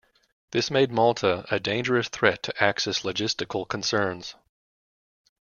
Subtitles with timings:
[0.49, 4.33] This made Malta a dangerous threat to Axis logistical concerns.